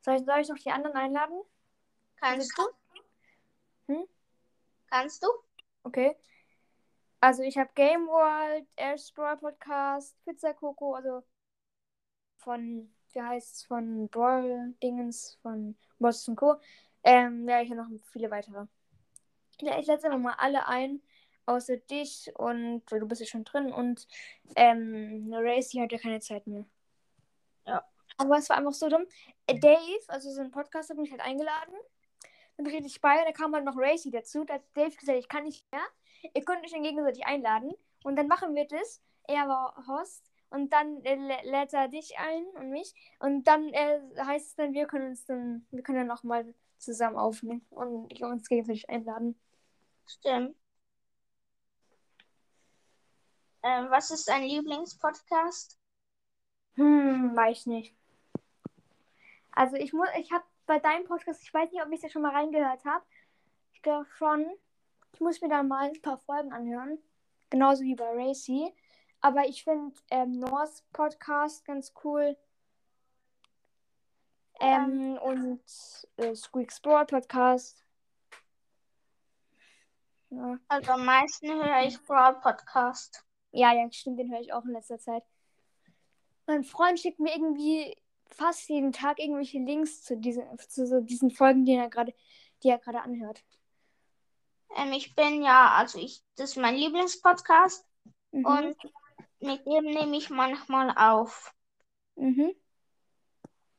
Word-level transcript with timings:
Soll 0.00 0.16
ich, 0.16 0.24
soll 0.24 0.40
ich 0.40 0.48
noch 0.48 0.58
die 0.58 0.70
anderen 0.70 0.96
einladen? 0.96 1.40
Kannst 2.16 2.56
du? 2.58 2.62
Hm? 3.92 4.06
Kannst 4.90 5.22
du? 5.22 5.28
Okay. 5.82 6.16
Also 7.20 7.42
ich 7.42 7.58
habe 7.58 7.70
Game 7.74 8.06
World, 8.06 8.66
Ash 8.76 9.12
Brawl 9.12 9.36
Podcast, 9.36 10.16
Pizza 10.24 10.54
Coco, 10.54 10.94
also 10.94 11.24
von, 12.36 12.94
wie 13.12 13.20
heißt 13.20 13.56
es, 13.56 13.64
von 13.64 14.08
Brawl 14.08 14.74
Dingens, 14.82 15.38
von 15.42 15.76
Boss 15.98 16.28
und 16.28 16.36
Co. 16.36 16.56
Ähm, 17.02 17.48
ja, 17.48 17.60
ich 17.60 17.70
habe 17.70 17.82
noch 17.82 17.88
viele 18.12 18.30
weitere. 18.30 18.66
Ja, 19.60 19.78
ich 19.78 19.86
setze 19.86 20.06
einfach 20.06 20.18
mal 20.20 20.34
alle 20.38 20.66
ein, 20.68 21.02
außer 21.46 21.76
dich 21.78 22.30
und 22.36 22.82
du 22.90 23.08
bist 23.08 23.20
ja 23.20 23.26
schon 23.26 23.44
drin 23.44 23.72
und 23.72 24.06
ähm, 24.54 25.28
Racy 25.32 25.78
hat 25.78 25.90
ja 25.90 25.98
keine 25.98 26.20
Zeit 26.20 26.46
mehr. 26.46 26.64
Ja. 27.66 27.84
Aber 28.18 28.36
es 28.38 28.48
war 28.48 28.56
einfach 28.58 28.72
so 28.72 28.88
dumm. 28.88 29.06
Äh, 29.46 29.58
Dave, 29.58 30.00
also 30.08 30.30
so 30.30 30.40
ein 30.40 30.50
Podcast, 30.50 30.90
hat 30.90 30.96
mich 30.98 31.10
halt 31.10 31.20
eingeladen. 31.20 31.74
Dann 32.56 32.66
rede 32.66 32.86
ich 32.86 33.00
bei, 33.00 33.24
da 33.24 33.32
kam 33.32 33.54
halt 33.54 33.64
noch 33.64 33.76
Racy 33.76 34.10
dazu. 34.10 34.44
Da 34.44 34.54
hat 34.54 34.64
Dave 34.74 34.94
gesagt, 34.94 35.18
ich 35.18 35.28
kann 35.28 35.44
nicht 35.44 35.64
mehr. 35.72 35.80
Ihr 36.34 36.44
könnt 36.44 36.64
euch 36.64 36.72
dann 36.72 36.82
gegenseitig 36.82 37.24
einladen. 37.26 37.72
Und 38.02 38.16
dann 38.16 38.26
machen 38.26 38.54
wir 38.54 38.66
das. 38.66 39.00
Er 39.28 39.48
war 39.48 39.74
Host. 39.86 40.24
Und 40.50 40.72
dann 40.72 41.02
äh, 41.04 41.14
lä- 41.14 41.42
lädt 41.50 41.72
er 41.72 41.88
dich 41.88 42.18
ein 42.18 42.44
und 42.56 42.70
mich. 42.70 42.94
Und 43.20 43.44
dann 43.44 43.68
äh, 43.72 44.00
heißt 44.18 44.48
es 44.48 44.54
dann, 44.56 44.72
wir 44.72 44.86
können 44.86 45.10
uns 45.10 45.24
dann, 45.26 45.66
wir 45.70 45.82
können 45.82 45.98
dann 45.98 46.06
nochmal 46.08 46.54
zusammen 46.78 47.16
aufnehmen 47.16 47.64
und 47.70 48.20
uns 48.22 48.48
gegenseitig 48.48 48.88
einladen. 48.88 49.38
Stimmt. 50.06 50.56
Ähm, 53.62 53.90
was 53.90 54.10
ist 54.10 54.28
dein 54.28 54.44
Lieblingspodcast? 54.44 55.78
Hm, 56.76 57.36
weiß 57.36 57.66
nicht. 57.66 57.97
Also 59.58 59.74
ich 59.74 59.92
muss, 59.92 60.08
ich 60.16 60.30
habe 60.30 60.44
bei 60.66 60.78
deinem 60.78 61.04
Podcast, 61.04 61.42
ich 61.42 61.52
weiß 61.52 61.72
nicht, 61.72 61.82
ob 61.82 61.90
ich 61.90 62.00
da 62.00 62.08
schon 62.08 62.22
mal 62.22 62.30
reingehört 62.30 62.84
habe. 62.84 63.04
Ich 63.72 63.82
glaube 63.82 64.06
schon. 64.16 64.46
Ich 65.12 65.20
muss 65.20 65.40
mir 65.40 65.48
da 65.48 65.64
mal 65.64 65.88
ein 65.88 66.00
paar 66.00 66.18
Folgen 66.18 66.52
anhören. 66.52 66.96
Genauso 67.50 67.82
wie 67.82 67.96
bei 67.96 68.08
Racy. 68.14 68.72
Aber 69.20 69.48
ich 69.48 69.64
finde 69.64 69.96
ähm, 70.10 70.38
North 70.38 70.84
Podcast 70.92 71.64
ganz 71.64 71.92
cool. 72.04 72.36
Ähm, 74.60 75.18
und 75.22 75.60
äh, 76.18 76.36
Squeaks 76.36 76.78
Brawl 76.78 77.06
Podcast. 77.06 77.84
Ja. 80.30 80.56
Also 80.68 80.92
am 80.92 81.04
meisten 81.04 81.48
höre 81.48 81.82
ich 81.82 82.00
Brawl 82.04 82.38
Podcast. 82.40 83.24
Ja, 83.50 83.72
ja, 83.72 83.90
stimmt, 83.90 84.20
den 84.20 84.30
höre 84.30 84.40
ich 84.40 84.52
auch 84.52 84.64
in 84.64 84.70
letzter 84.70 85.00
Zeit. 85.00 85.24
Mein 86.46 86.62
Freund 86.62 87.00
schickt 87.00 87.18
mir 87.18 87.34
irgendwie 87.34 87.96
fast 88.28 88.68
jeden 88.68 88.92
Tag 88.92 89.18
irgendwelche 89.18 89.58
Links 89.58 90.02
zu 90.02 90.16
diesen, 90.16 90.44
zu 90.68 90.86
so 90.86 91.00
diesen 91.00 91.30
Folgen, 91.30 91.64
die 91.64 91.74
er 91.74 91.88
gerade, 91.88 92.14
die 92.62 92.68
er 92.68 92.78
gerade 92.78 93.02
anhört. 93.02 93.42
Ähm, 94.76 94.92
ich 94.92 95.14
bin 95.14 95.42
ja, 95.42 95.72
also 95.72 95.98
ich, 95.98 96.22
das 96.36 96.50
ist 96.50 96.56
mein 96.56 96.76
Lieblingspodcast 96.76 97.84
Mhm. 98.32 98.44
und 98.44 98.76
mit 99.40 99.64
dem 99.66 99.84
nehme 99.84 100.16
ich 100.16 100.30
manchmal 100.30 100.90
auf. 100.96 101.54
mhm. 102.16 102.52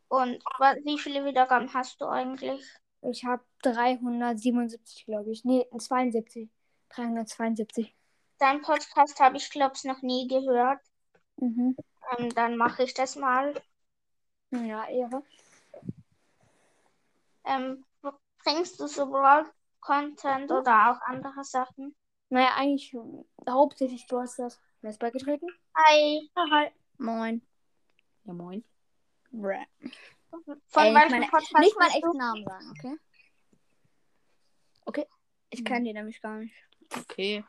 Und 0.07 0.43
wie 0.85 0.97
viele 0.97 1.23
Wiedergaben 1.23 1.71
hast 1.73 2.01
du 2.01 2.05
eigentlich? 2.05 2.65
Ich 3.03 3.25
habe 3.25 3.43
377, 3.61 5.05
glaube 5.05 5.31
ich. 5.31 5.45
Nee, 5.45 5.67
72. 5.77 6.49
372. 6.89 7.95
Dein 8.39 8.61
Podcast 8.61 9.19
habe 9.19 9.37
ich, 9.37 9.51
glaube 9.51 9.75
ich, 9.75 9.83
noch 9.83 10.01
nie 10.01 10.27
gehört. 10.27 10.79
Mhm. 11.37 11.75
Ähm, 12.17 12.33
dann 12.33 12.57
mache 12.57 12.83
ich 12.83 12.93
das 12.95 13.15
mal. 13.15 13.53
Ja, 14.51 14.87
Ehre. 14.87 15.23
Ähm, 17.45 17.85
bringst 18.43 18.79
du 18.79 18.87
so 18.87 19.05
Brawl-Content 19.09 20.51
oder 20.51 20.91
auch 20.91 21.01
andere 21.07 21.43
Sachen? 21.43 21.95
Naja, 22.29 22.53
eigentlich 22.55 22.91
hm, 22.93 23.25
hauptsächlich 23.47 24.05
du 24.07 24.19
hast 24.19 24.39
das. 24.39 24.59
Wer 24.81 24.91
ist 24.91 24.99
beigetreten? 24.99 25.47
Hi. 25.75 26.29
Ah, 26.35 26.45
hi. 26.51 26.71
Moin. 26.97 27.41
Ja, 28.25 28.33
moin. 28.33 28.63
Bräh. 29.31 29.65
Von 30.29 30.43
Ey, 30.83 30.91
nicht 30.91 30.95
welchem 30.95 31.11
meine- 31.11 31.27
Podcast 31.27 31.59
Nicht 31.59 31.77
mal 31.79 31.85
bist 31.85 31.95
echten? 31.97 32.17
Namen 32.17 32.43
sagen, 32.45 32.69
okay? 32.71 32.95
Okay. 34.85 35.07
Ich 35.49 35.59
Hm. 35.59 35.65
kenne 35.65 35.85
die 35.85 35.93
nämlich 35.93 36.21
gar 36.21 36.37
nicht. 36.37 36.55
Okay. 36.95 37.43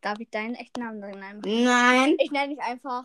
Darf 0.00 0.18
ich 0.20 0.30
deinen 0.30 0.54
echten 0.54 0.80
Namen 0.80 1.00
sagen? 1.00 1.18
Nein. 1.18 1.40
Nein. 1.64 2.16
Ich 2.18 2.30
nenne 2.30 2.54
dich 2.54 2.62
einfach. 2.62 3.04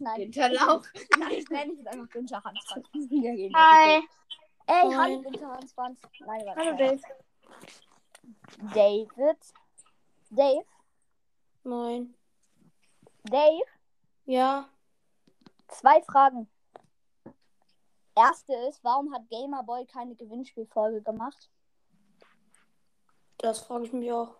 Nein. 0.00 0.22
Hinterlauch. 0.22 0.84
Nein, 1.18 1.32
ich 1.32 1.48
nenne 1.50 1.70
dich 1.70 1.78
jetzt 1.80 1.88
einfach 1.88 2.08
Günther 2.08 2.42
geht 2.94 3.54
Hi. 3.54 4.02
Ey, 4.66 4.92
hallo 4.94 5.20
Günther 5.20 5.48
Hansfand. 5.48 6.00
Nein, 6.20 6.42
warte. 6.46 6.60
Hallo, 6.60 6.76
Dave. 6.76 7.00
David. 8.74 9.38
Dave. 10.30 10.66
Moin. 11.64 12.14
Dave. 13.24 13.62
Ja. 14.24 14.70
Zwei 15.68 16.00
Fragen. 16.02 16.48
Erste 18.16 18.54
ist, 18.68 18.82
warum 18.82 19.12
hat 19.12 19.28
Gamerboy 19.28 19.84
keine 19.84 20.14
Gewinnspielfolge 20.14 21.02
gemacht? 21.02 21.50
Das 23.36 23.60
frage 23.60 23.84
ich 23.84 23.92
mich 23.92 24.10
auch. 24.10 24.34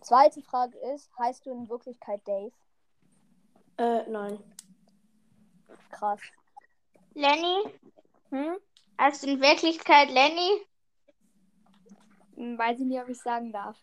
Zweite 0.00 0.42
Frage 0.42 0.78
ist, 0.94 1.10
heißt 1.18 1.44
du 1.44 1.50
in 1.50 1.68
Wirklichkeit 1.68 2.20
Dave? 2.26 2.52
Äh, 3.76 4.08
nein. 4.08 4.38
Krass. 5.90 6.20
Lenny? 7.14 7.62
Hm? 8.30 8.56
Also 8.96 9.26
in 9.26 9.40
Wirklichkeit 9.40 10.10
Lenny? 10.10 10.66
Hm, 12.36 12.56
Weiß 12.58 12.78
ich 12.78 12.86
nicht, 12.86 13.00
ob 13.00 13.08
ich 13.08 13.18
sagen 13.20 13.52
darf. 13.52 13.76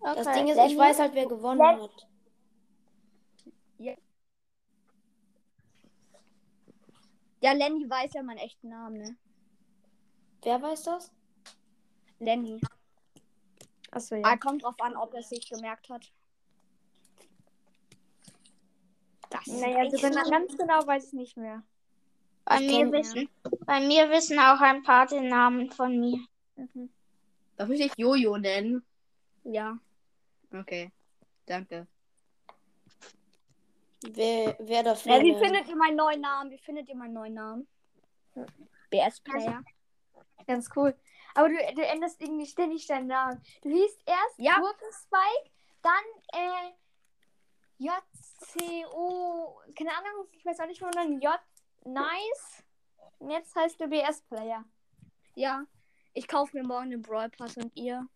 Okay. 0.00 0.14
Das 0.24 0.34
Ding 0.34 0.48
ist, 0.48 0.56
Lenny? 0.56 0.72
ich 0.72 0.78
weiß 0.78 0.98
halt, 1.00 1.14
wer 1.14 1.26
gewonnen 1.26 1.58
Len- 1.60 1.82
hat. 1.82 2.08
Ja, 7.40 7.52
Lenny 7.52 7.88
weiß 7.88 8.14
ja 8.14 8.22
meinen 8.22 8.38
echten 8.38 8.68
Namen, 8.68 8.98
ne? 8.98 9.16
Wer 10.42 10.60
weiß 10.60 10.82
das? 10.84 11.12
Lenny. 12.18 12.60
Achso, 13.92 14.16
Ah, 14.16 14.30
ja. 14.30 14.36
kommt 14.36 14.64
drauf 14.64 14.74
an, 14.80 14.96
ob 14.96 15.14
er 15.14 15.20
es 15.20 15.28
sich 15.28 15.48
gemerkt 15.48 15.88
hat. 15.88 16.12
Das 19.30 19.46
Naja, 19.46 19.78
also 19.78 19.96
genau, 19.96 20.30
ganz 20.30 20.56
genau 20.56 20.86
weiß 20.86 21.08
ich 21.08 21.12
nicht 21.12 21.36
mehr. 21.36 21.62
bei, 22.44 22.60
mir 22.60 22.90
wissen, 22.92 23.28
bei 23.66 23.80
mir 23.80 24.08
wissen 24.10 24.38
auch 24.38 24.60
ein 24.60 24.82
paar 24.82 25.06
den 25.06 25.28
Namen 25.28 25.70
von 25.70 25.98
mir. 25.98 26.18
Mhm. 26.56 26.90
Darf 27.56 27.68
ich 27.70 27.80
dich 27.80 27.92
Jojo 27.96 28.36
nennen? 28.38 28.84
Ja. 29.44 29.78
Okay. 30.52 30.90
Danke. 31.46 31.86
Wer, 34.02 34.56
wer 34.60 34.82
dafür? 34.82 35.16
ja. 35.16 35.22
Wie 35.22 35.34
findet 35.34 35.68
ihr 35.68 35.76
meinen 35.76 35.96
neuen 35.96 36.20
Namen? 36.20 36.50
Wie 36.50 36.58
findet 36.58 36.88
ihr 36.88 36.96
meinen 36.96 37.14
neuen 37.14 37.34
Namen? 37.34 37.66
BS-Player. 38.90 39.62
Ganz 40.46 40.70
cool. 40.76 40.94
Aber 41.34 41.48
du, 41.48 41.54
du 41.74 41.84
änderst 41.84 42.20
irgendwie 42.22 42.46
ständig 42.46 42.86
deinen 42.86 43.08
Namen. 43.08 43.42
Du 43.62 43.68
hießt 43.70 44.00
erst 44.06 44.38
Ja. 44.38 44.58
Gurkenspike, 44.60 45.50
dann 45.82 45.92
äh, 46.32 46.72
JCO, 47.78 49.60
keine 49.76 49.90
Ahnung, 49.90 50.26
ich 50.32 50.44
weiß 50.44 50.60
auch 50.60 50.66
nicht 50.66 50.80
mehr, 50.80 50.90
dann 50.90 51.20
J 51.20 51.38
Nice. 51.84 52.64
Und 53.18 53.30
jetzt 53.30 53.54
heißt 53.54 53.80
du 53.80 53.88
BS 53.88 54.22
Player. 54.22 54.64
Ja. 55.34 55.64
Ich 56.14 56.26
kaufe 56.26 56.56
mir 56.56 56.66
morgen 56.66 56.90
den 56.90 57.02
Brawl 57.02 57.30
Pass 57.30 57.56
und 57.56 57.74
ihr. 57.76 58.06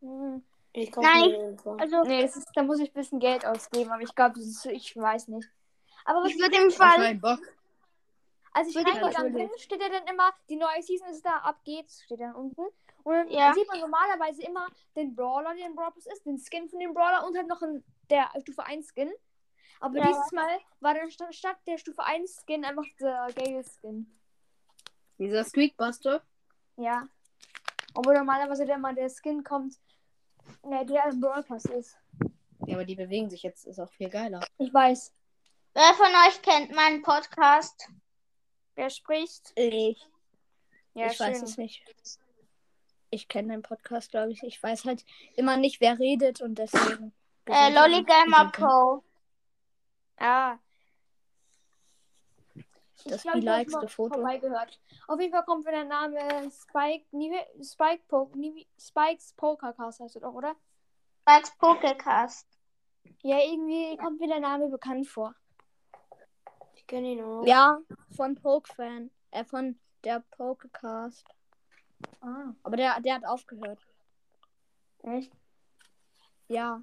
Hm. 0.00 0.42
Ich 0.72 0.90
kaufe 0.90 1.06
Nein. 1.06 1.30
mir. 1.30 1.76
Also 1.78 2.02
Nee, 2.02 2.22
das 2.22 2.36
ist, 2.36 2.50
da 2.54 2.62
muss 2.62 2.80
ich 2.80 2.90
ein 2.90 2.94
bisschen 2.94 3.20
Geld 3.20 3.46
ausgeben, 3.46 3.92
aber 3.92 4.02
ich 4.02 4.14
glaube, 4.14 4.34
das 4.36 4.44
ist, 4.44 4.66
ich 4.66 4.96
weiß 4.96 5.28
nicht. 5.28 5.48
Aber 6.04 6.22
was 6.22 6.30
ich 6.30 6.38
würde 6.38 6.56
im 6.56 6.70
Fall. 6.70 7.20
Also 8.52 8.78
ich 8.78 8.86
natürlich. 8.86 9.32
drin, 9.34 9.50
steht 9.56 9.82
ja 9.82 9.88
dann 9.88 10.06
immer, 10.06 10.32
die 10.48 10.56
neue 10.56 10.80
Season 10.80 11.08
ist 11.08 11.24
da, 11.24 11.38
ab 11.38 11.60
geht's, 11.64 12.02
steht 12.04 12.20
dann 12.20 12.34
unten. 12.34 12.62
Und 13.04 13.14
dann 13.14 13.28
Ja. 13.28 13.52
sieht 13.54 13.68
man 13.68 13.80
normalerweise 13.80 14.42
immer 14.42 14.66
den 14.96 15.14
Brawler, 15.14 15.54
der 15.54 15.66
im 15.66 15.74
Brawl 15.76 15.92
Pass 15.92 16.06
ist, 16.06 16.24
den 16.24 16.38
Skin 16.38 16.68
von 16.68 16.78
dem 16.80 16.94
Brawler 16.94 17.26
und 17.26 17.36
halt 17.36 17.46
noch 17.46 17.60
ein, 17.62 17.84
der 18.10 18.30
Stufe 18.40 18.64
1 18.64 18.88
Skin. 18.94 19.12
Aber 19.80 19.98
Ja. 19.98 20.08
dieses 20.08 20.32
Mal 20.32 20.58
war 20.80 20.94
dann 20.94 21.10
statt, 21.10 21.34
statt 21.34 21.58
der 21.66 21.76
Stufe 21.78 22.02
1 22.02 22.42
Skin 22.44 22.64
einfach 22.64 22.84
der 22.98 23.28
Gale 23.34 23.62
Skin. 23.62 24.10
Dieser 25.18 25.44
Squeakbuster. 25.44 26.22
Ja. 26.76 27.06
Obwohl 27.94 28.14
normalerweise 28.14 28.64
der 28.64 28.78
mal 28.78 28.94
der 28.94 29.10
Skin 29.10 29.44
kommt, 29.44 29.78
ne, 30.62 30.84
der 30.86 31.04
im 31.06 31.20
Brawl 31.20 31.42
Pass 31.42 31.66
ist. 31.66 31.98
Ja, 32.66 32.76
aber 32.76 32.84
die 32.86 32.96
bewegen 32.96 33.28
sich 33.28 33.42
jetzt, 33.42 33.66
ist 33.66 33.78
auch 33.78 33.92
viel 33.92 34.08
geiler. 34.08 34.40
Ich 34.58 34.72
weiß. 34.72 35.12
wer 35.74 35.94
von 35.94 36.06
euch 36.26 36.40
kennt 36.40 36.74
meinen 36.74 37.02
Podcast? 37.02 37.88
Wer 38.76 38.88
spricht? 38.90 39.52
Ich. 39.56 40.08
Ja, 40.94 41.08
ich 41.08 41.20
weiß 41.20 41.36
schön. 41.36 41.44
es 41.44 41.56
nicht. 41.58 41.84
Ich 43.14 43.28
kenne 43.28 43.52
den 43.52 43.62
Podcast, 43.62 44.10
glaube 44.10 44.32
ich. 44.32 44.42
Ich 44.42 44.60
weiß 44.60 44.86
halt 44.86 45.04
immer 45.36 45.56
nicht, 45.56 45.80
wer 45.80 46.00
redet 46.00 46.40
und 46.40 46.56
deswegen. 46.56 47.12
Äh, 47.46 47.72
Lolly 47.72 48.02
Gamer 48.02 48.50
Pro. 48.50 49.04
Ah. 50.16 50.58
Das 53.04 53.22
glaub, 53.22 53.36
ich 53.36 53.46
hab 53.46 53.54
belikeste 53.54 53.78
mal 53.78 53.88
Foto. 53.88 54.14
Vorbeigehört. 54.14 54.80
Auf 55.06 55.20
jeden 55.20 55.32
Fall 55.32 55.44
kommt 55.44 55.64
mir 55.64 55.70
der 55.70 55.84
Name 55.84 56.50
Spike, 56.50 57.04
nie, 57.12 57.32
Spike 57.62 58.02
Poke, 58.08 58.36
nie, 58.36 58.66
Spikes 58.80 59.34
Pokercast 59.34 60.00
heißt 60.00 60.16
es 60.16 60.22
doch, 60.22 60.32
oder? 60.32 60.56
Als 61.24 61.52
Pokécast. 61.58 62.46
Ja, 63.22 63.38
irgendwie 63.38 63.96
kommt 63.96 64.20
mir 64.20 64.28
der 64.28 64.40
Name 64.40 64.68
bekannt 64.68 65.06
vor. 65.06 65.34
Ich 66.74 66.86
kenne 66.86 67.12
ihn 67.12 67.22
auch. 67.22 67.44
Ja, 67.46 67.78
von 68.16 68.34
Pokefan. 68.34 69.10
Äh, 69.30 69.44
von 69.44 69.78
der 70.02 70.24
Pokecast. 70.32 71.24
Ah, 72.20 72.52
Aber 72.62 72.76
der, 72.76 73.00
der 73.00 73.14
hat 73.16 73.24
aufgehört. 73.24 73.78
echt? 75.02 75.32
Ja. 76.48 76.82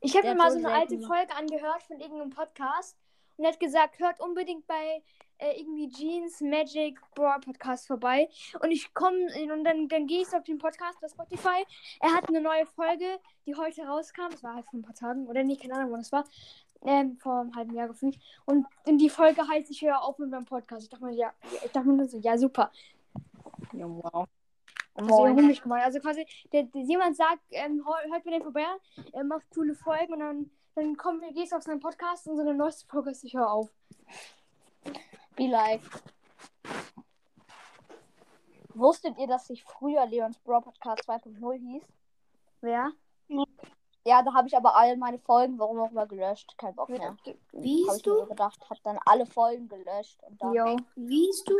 Ich 0.00 0.16
habe 0.16 0.28
mir 0.28 0.34
mal 0.34 0.50
so 0.50 0.58
eine 0.58 0.72
alte 0.72 0.90
selten- 0.96 1.06
Folge 1.06 1.34
angehört 1.36 1.82
von 1.84 2.00
irgendeinem 2.00 2.30
Podcast 2.30 2.96
und 3.36 3.44
er 3.44 3.52
hat 3.52 3.60
gesagt, 3.60 3.98
hört 3.98 4.20
unbedingt 4.20 4.66
bei 4.66 5.02
äh, 5.38 5.58
irgendwie 5.60 5.88
Jeans 5.88 6.40
Magic 6.40 7.00
Brawl 7.14 7.40
Podcast 7.40 7.86
vorbei. 7.86 8.28
Und 8.60 8.70
ich 8.70 8.92
komme 8.94 9.26
und 9.52 9.64
dann, 9.64 9.88
dann 9.88 10.06
gehe 10.06 10.22
ich 10.22 10.32
auf 10.32 10.44
den 10.44 10.58
Podcast 10.58 11.00
bei 11.00 11.08
Spotify. 11.08 11.64
Er 12.00 12.14
hat 12.14 12.28
eine 12.28 12.40
neue 12.40 12.66
Folge, 12.66 13.18
die 13.46 13.54
heute 13.56 13.82
rauskam. 13.86 14.30
Das 14.30 14.42
war 14.42 14.54
halt 14.54 14.66
vor 14.66 14.78
ein 14.78 14.82
paar 14.82 14.94
Tagen 14.94 15.26
oder 15.26 15.42
nicht, 15.42 15.62
keine 15.62 15.74
Ahnung, 15.74 15.92
wann 15.92 16.00
das 16.00 16.12
war. 16.12 16.24
Ähm, 16.84 17.16
vor 17.18 17.40
einem 17.40 17.54
halben 17.54 17.74
Jahr 17.74 17.88
gefühlt. 17.88 18.18
Und 18.44 18.66
in 18.86 18.98
die 18.98 19.08
Folge 19.10 19.46
heißt 19.46 19.70
ich 19.70 19.82
höre 19.82 20.02
auf 20.02 20.18
mit 20.18 20.30
meinem 20.30 20.44
Podcast. 20.44 20.84
Ich 20.84 20.90
dachte 20.90 21.04
mir, 21.04 21.12
ja, 21.14 21.32
ich 21.64 21.70
dachte 21.70 21.88
mir 21.88 21.94
nur 21.94 22.08
so, 22.08 22.18
ja, 22.18 22.36
super. 22.36 22.70
Ja, 23.72 23.86
wow. 23.88 24.26
Also, 24.94 25.26
ja, 25.26 25.32
mich 25.34 25.62
gemacht. 25.62 25.82
also 25.84 26.00
quasi, 26.00 26.26
der, 26.52 26.64
der, 26.64 26.82
jemand 26.82 27.16
sagt, 27.16 27.40
ähm, 27.50 27.82
hör- 27.86 28.10
hört 28.12 28.24
mir 28.24 28.32
den 28.32 28.42
vorbei, 28.42 28.64
er 29.12 29.24
macht 29.24 29.44
coole 29.54 29.74
Folgen 29.74 30.12
und 30.14 30.20
dann, 30.20 30.50
dann 30.74 30.96
komm, 30.96 31.20
gehst 31.32 31.52
du 31.52 31.56
auf 31.56 31.62
seinen 31.62 31.80
Podcast 31.80 32.26
und 32.28 32.36
so 32.36 32.42
eine 32.42 32.54
neueste 32.54 32.86
Folge 32.86 33.10
ist, 33.10 33.24
ich 33.24 33.34
höre 33.34 33.50
auf. 33.50 33.70
Be 35.36 35.46
like. 35.46 35.80
Wusstet 38.74 39.18
ihr, 39.18 39.26
dass 39.26 39.46
sich 39.46 39.64
früher 39.64 40.06
Leons 40.06 40.38
Brawl 40.40 40.62
Podcast 40.62 41.08
2.0 41.08 41.58
hieß? 41.58 41.84
Wer? 42.62 42.90
Ja, 44.04 44.22
da 44.22 44.32
habe 44.34 44.48
ich 44.48 44.56
aber 44.56 44.74
all 44.76 44.96
meine 44.96 45.18
Folgen, 45.18 45.58
warum 45.58 45.78
auch 45.80 45.90
immer, 45.90 46.06
gelöscht. 46.06 46.56
Kein 46.58 46.74
Bock 46.74 46.88
mehr. 46.88 47.16
Wie 47.52 47.86
Habe 47.86 47.96
hieß 47.96 47.96
ich 48.00 48.06
mir 48.06 48.12
du? 48.12 48.18
so 48.20 48.26
gedacht. 48.26 48.58
Hab 48.68 48.82
dann 48.82 48.98
alle 49.04 49.26
Folgen 49.26 49.68
gelöscht. 49.68 50.22
Und 50.22 50.40
dann 50.42 50.52
Jo. 50.54 50.76
Wie 50.96 51.26
hieß 51.26 51.44
du? 51.44 51.56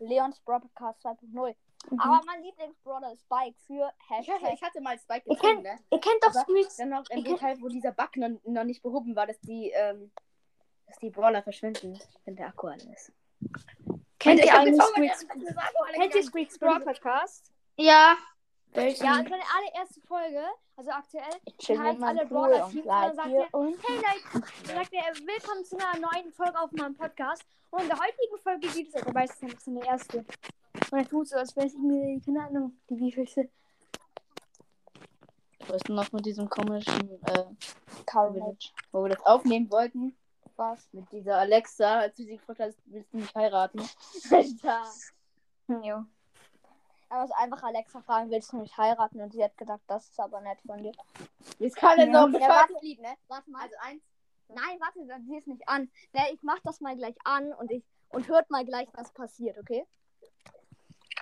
Leons 0.00 0.40
Brawl 0.40 0.60
Podcast 0.60 1.04
2.0. 1.06 1.54
Mhm. 1.90 2.00
Aber 2.00 2.20
mein 2.26 2.42
Lieblingsbrawler 2.42 3.12
ist 3.12 3.22
Spike 3.22 3.56
für 3.66 3.92
Ich 3.98 4.10
hatte, 4.10 4.32
Hashtag. 4.32 4.52
ich 4.54 4.62
hatte 4.62 4.80
mal 4.80 4.98
Spike 4.98 5.22
Ich 5.26 5.38
gefunden, 5.38 5.62
ne? 5.62 5.78
Ihr 5.90 6.00
kennt 6.00 6.22
doch 6.22 6.32
Squeaks. 6.32 6.76
Dann 6.76 6.88
noch 6.90 7.08
im 7.10 7.24
Detail, 7.24 7.60
wo 7.60 7.68
dieser 7.68 7.92
Bug 7.92 8.16
noch, 8.16 8.30
noch 8.44 8.64
nicht 8.64 8.82
behoben 8.82 9.14
war, 9.16 9.26
dass 9.26 9.40
die, 9.40 9.70
ähm, 9.74 10.10
dass 10.86 10.98
die 10.98 11.10
Brawler 11.10 11.42
verschwinden, 11.42 11.98
wenn 12.24 12.36
der 12.36 12.48
Akku 12.48 12.66
alle 12.68 12.82
ist. 12.92 13.12
Kennt 14.18 14.40
Ich 14.40 14.46
ihr 14.46 14.58
eigentlich 14.58 14.82
Squeaks? 14.82 15.26
das 15.26 15.94
Kennt 15.94 16.14
ihr. 16.14 16.22
Squeaks 16.22 16.58
Brawl 16.58 16.80
Podcast? 16.80 17.52
Ja, 17.76 18.16
Welchen? 18.72 19.04
Ja, 19.04 19.18
und 19.18 19.28
seine 19.28 19.42
allererste 19.56 20.00
Folge, 20.02 20.42
also 20.76 20.90
aktuell, 20.90 21.24
Ich 21.44 21.56
chill 21.58 21.78
heißt 21.78 21.92
mit 21.92 22.00
meinem 22.00 22.18
alle 22.18 22.26
Brawler 22.26 22.66
und 22.66 22.72
Teams 22.72 22.86
und 22.86 22.92
dann 22.92 23.16
sagt 23.16 23.28
er, 23.30 23.42
hey 23.42 23.48
Leute, 23.52 24.74
sagt 24.74 24.92
er, 24.92 25.14
willkommen 25.26 25.64
zu 25.64 25.76
einer 25.76 25.98
neuen 26.00 26.32
Folge 26.32 26.58
auf 26.58 26.72
meinem 26.72 26.94
Podcast. 26.96 27.42
Und 27.70 27.82
in 27.82 27.88
der 27.88 27.98
heutigen 27.98 28.38
Folge 28.42 28.68
geht 28.68 28.88
es, 28.88 28.94
er 28.94 29.14
weiß 29.14 29.30
es 29.34 29.42
nicht, 29.42 29.54
das 29.54 29.62
ist 29.62 29.68
eine 29.68 29.86
erste. 29.86 30.24
Und 30.90 30.98
er 30.98 31.08
tut 31.08 31.28
so, 31.28 31.36
als 31.36 31.54
wäre 31.56 31.66
es 31.66 31.74
irgendwie, 31.74 32.20
keine 32.24 32.46
Ahnung, 32.46 32.78
die 32.88 32.98
wievielte. 32.98 33.48
Was 35.60 35.76
ist 35.76 35.88
denn 35.88 35.96
noch 35.96 36.12
mit 36.12 36.24
diesem 36.24 36.48
komischen, 36.48 37.10
äh, 37.24 37.44
Carnage. 38.06 38.70
wo 38.92 39.02
wir 39.02 39.10
das 39.10 39.24
aufnehmen 39.26 39.70
wollten? 39.70 40.16
Was? 40.54 40.88
Mit 40.92 41.10
dieser 41.10 41.38
Alexa, 41.38 42.00
als 42.00 42.16
du 42.16 42.22
sie 42.22 42.36
gefragt 42.36 42.60
hast, 42.60 42.78
willst 42.86 43.12
du 43.12 43.18
mich 43.18 43.34
heiraten? 43.34 43.80
Alter. 44.30 44.84
Jo. 45.68 46.04
Er 47.08 47.20
muss 47.22 47.30
einfach 47.32 47.62
Alexa 47.64 48.00
fragen, 48.02 48.30
willst 48.30 48.52
du 48.52 48.58
mich 48.58 48.76
heiraten? 48.76 49.20
Und 49.20 49.32
sie 49.32 49.42
hat 49.42 49.56
gedacht, 49.56 49.80
das 49.86 50.08
ist 50.08 50.18
aber 50.20 50.40
nett 50.40 50.58
von 50.66 50.82
dir. 50.82 50.92
Jetzt 51.58 51.76
kann 51.76 51.98
er 51.98 52.06
Ja. 52.08 52.20
so 52.20 52.26
ein 52.26 52.32
Ja, 52.40 52.48
warte. 52.48 52.74
Lied, 52.80 53.00
ne? 53.00 53.14
Warte 53.28 53.50
mal. 53.50 53.62
Also 53.62 53.74
eins. 53.80 54.02
Nein, 54.48 54.78
warte, 54.80 55.04
dann 55.06 55.24
sieh 55.26 55.38
es 55.38 55.46
nicht 55.46 55.68
an. 55.68 55.90
Ne, 56.12 56.22
ich 56.32 56.42
mach 56.42 56.60
das 56.60 56.80
mal 56.80 56.96
gleich 56.96 57.16
an 57.24 57.52
und 57.54 57.70
ich 57.72 57.84
und 58.10 58.28
hört 58.28 58.48
mal 58.50 58.64
gleich, 58.64 58.88
was 58.92 59.12
passiert, 59.12 59.58
okay? 59.58 59.84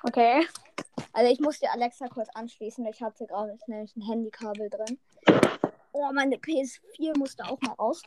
Okay. 0.06 0.46
Also 1.14 1.32
ich 1.32 1.40
muss 1.40 1.60
die 1.60 1.68
Alexa 1.68 2.08
kurz 2.08 2.28
anschließen. 2.34 2.84
Ich 2.86 3.02
hatte 3.02 3.26
gerade 3.26 3.58
nämlich 3.66 3.96
ein 3.96 4.02
Handykabel 4.02 4.68
drin. 4.68 4.98
Oh, 5.92 6.10
meine 6.12 6.36
PS4 6.36 7.16
musste 7.16 7.44
auch 7.46 7.58
mal 7.62 7.72
raus. 7.72 8.02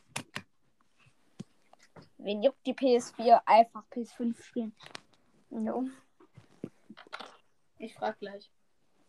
Wen 2.18 2.42
juckt 2.42 2.64
die 2.66 2.74
PS4? 2.74 3.40
Einfach 3.44 3.82
PS5 3.90 4.40
spielen. 4.40 4.72
Jo. 5.50 5.88
Ich 7.78 7.94
frag 7.94 8.16
gleich. 8.20 8.48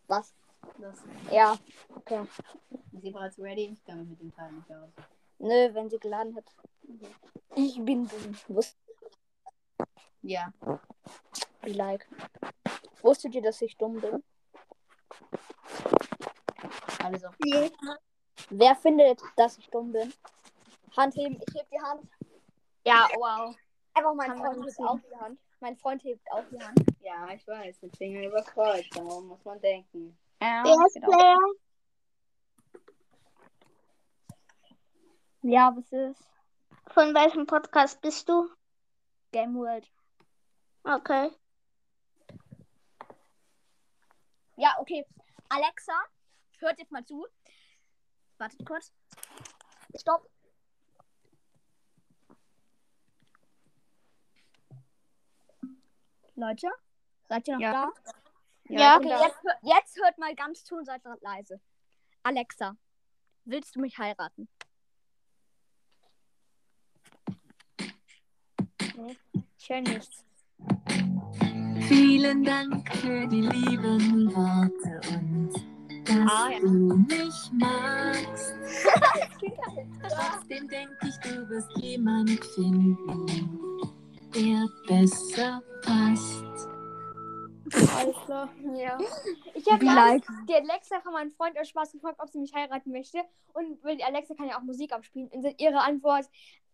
Was? 0.08 0.34
Das. 0.80 1.04
Ja, 1.32 1.58
okay. 1.96 2.26
Ist 2.94 3.04
sie 3.04 3.12
bereits 3.12 3.38
ready? 3.38 3.70
Ich 3.72 3.84
kann 3.86 4.10
mit 4.10 4.20
dem 4.20 4.34
Teil 4.34 4.52
nicht 4.52 4.72
aus. 4.72 4.90
Nö, 5.38 5.74
wenn 5.74 5.90
sie 5.92 6.00
geladen 6.00 6.36
hat. 6.36 6.46
Ich 7.56 7.80
bin 7.84 8.08
dumm. 8.08 8.36
Wusst 8.48 8.78
Ja. 10.24 10.52
wie 11.62 11.74
like. 11.74 12.08
Wusstet 13.02 13.36
ihr, 13.36 13.42
dass 13.42 13.62
ich 13.62 13.78
dumm 13.78 14.00
bin? 14.00 14.24
Auf. 17.02 17.36
nee. 17.40 17.72
Wer 18.50 18.76
findet, 18.76 19.22
dass 19.36 19.58
ich 19.58 19.70
dumm 19.70 19.92
bin? 19.92 20.14
Hand 20.96 21.16
heben. 21.16 21.40
Ich 21.48 21.56
heb 21.56 21.70
die 21.70 21.82
Hand. 21.82 22.08
Ja, 22.86 23.08
wow. 23.16 23.56
Einfach 23.94 24.14
mein 24.16 24.28
Kann 24.28 24.38
Freund 24.38 24.66
hebt 24.66 24.80
auch 24.80 25.00
die 25.00 25.16
Hand. 25.18 25.40
Mein 25.60 25.78
Freund 25.78 26.04
hebt 26.04 26.32
auch 26.32 26.44
die 26.52 26.62
Hand. 26.62 26.80
Ja, 27.02 27.28
ich 27.34 27.48
weiß. 27.48 27.82
Mit 27.82 27.98
Finger 27.98 28.28
über 28.28 28.42
Kreuz. 28.44 28.86
Darum 28.92 29.28
muss 29.28 29.44
man 29.44 29.60
denken. 29.62 30.18
Ja, 30.42 30.64
genau. 30.64 31.38
Ja, 35.42 35.74
was 35.76 35.92
ist? 35.92 36.28
Von 36.94 37.14
welchem 37.14 37.46
Podcast 37.46 38.02
bist 38.02 38.28
du? 38.28 38.50
Game 39.32 39.56
World. 39.56 39.88
Okay. 40.84 41.30
Ja, 44.60 44.76
okay. 44.78 45.06
Alexa, 45.48 45.94
hört 46.58 46.78
jetzt 46.80 46.92
mal 46.92 47.06
zu. 47.06 47.26
Wartet 48.38 48.66
kurz. 48.66 48.92
Stopp. 49.96 50.30
Leute, 56.36 56.68
seid 57.30 57.48
ihr 57.48 57.54
noch 57.54 57.62
Ja. 57.62 57.72
da? 57.72 58.14
Ja. 58.66 58.98
Okay, 58.98 59.10
jetzt, 59.10 59.40
jetzt 59.62 59.98
hört 60.04 60.18
mal 60.18 60.36
ganz 60.36 60.66
zu 60.66 60.76
und 60.76 60.86
seid 60.86 61.04
leise. 61.22 61.62
Alexa, 62.24 62.76
willst 63.46 63.78
du 63.78 63.80
mich 63.80 63.98
heiraten? 63.98 64.50
Ich 69.58 69.70
höre 69.70 69.82
nichts. 69.82 70.26
Vielen 71.90 72.44
Dank 72.44 72.88
für 72.98 73.26
die 73.28 73.42
lieben 73.42 74.32
Worte 74.36 75.02
und 75.12 75.50
dass 76.06 76.32
Ah, 76.32 76.50
ja. 76.52 76.60
du 76.60 76.68
mich 77.10 77.52
magst. 77.54 78.54
Trotzdem 80.08 80.68
denke 80.68 80.96
ich, 81.08 81.16
du 81.32 81.50
wirst 81.50 81.70
jemand 81.78 82.30
finden, 82.54 83.26
der 84.36 84.68
besser 84.88 85.64
passt. 85.82 86.59
Alles 87.96 88.16
klar. 88.26 88.50
Ja. 88.76 88.98
Ich 89.54 89.70
habe 89.72 89.86
like. 89.86 90.26
die 90.48 90.56
Alexa 90.56 91.00
von 91.02 91.14
meinem 91.14 91.32
Freund 91.32 91.58
aus 91.60 91.70
Spaß 91.70 91.92
gefragt, 91.92 92.20
ob 92.20 92.30
sie 92.30 92.40
mich 92.40 92.54
heiraten 92.54 92.92
möchte. 92.92 93.24
Und 93.54 93.84
weil 93.84 93.98
die 93.98 94.04
Alexa 94.04 94.36
kann 94.36 94.48
ja 94.48 94.58
auch 94.58 94.64
Musik 94.64 94.92
abspielen. 94.94 95.30
Und 95.30 95.60
ihre 95.60 95.80
Antwort, 95.82 96.26